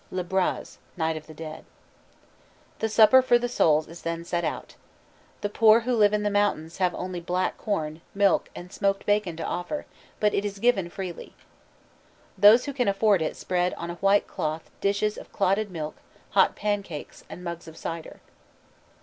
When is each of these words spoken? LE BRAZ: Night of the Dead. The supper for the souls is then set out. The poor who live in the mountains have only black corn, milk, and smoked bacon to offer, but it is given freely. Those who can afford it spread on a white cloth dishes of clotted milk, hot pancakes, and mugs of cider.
LE 0.09 0.23
BRAZ: 0.23 0.79
Night 0.97 1.15
of 1.15 1.27
the 1.27 1.33
Dead. 1.35 1.63
The 2.79 2.89
supper 2.89 3.21
for 3.21 3.37
the 3.37 3.47
souls 3.47 3.87
is 3.87 4.01
then 4.01 4.25
set 4.25 4.43
out. 4.43 4.73
The 5.41 5.47
poor 5.49 5.81
who 5.81 5.95
live 5.95 6.11
in 6.11 6.23
the 6.23 6.31
mountains 6.31 6.77
have 6.79 6.95
only 6.95 7.19
black 7.19 7.55
corn, 7.59 8.01
milk, 8.15 8.49
and 8.55 8.73
smoked 8.73 9.05
bacon 9.05 9.37
to 9.37 9.45
offer, 9.45 9.85
but 10.19 10.33
it 10.33 10.43
is 10.43 10.57
given 10.57 10.89
freely. 10.89 11.35
Those 12.35 12.65
who 12.65 12.73
can 12.73 12.87
afford 12.87 13.21
it 13.21 13.37
spread 13.37 13.75
on 13.75 13.91
a 13.91 13.95
white 14.01 14.25
cloth 14.25 14.71
dishes 14.81 15.19
of 15.19 15.31
clotted 15.31 15.69
milk, 15.69 15.97
hot 16.31 16.55
pancakes, 16.55 17.23
and 17.29 17.43
mugs 17.43 17.67
of 17.67 17.77
cider. 17.77 18.21